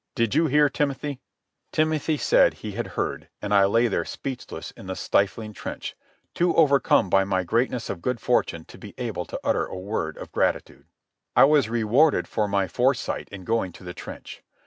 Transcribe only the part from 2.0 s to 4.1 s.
said he had heard, and I lay there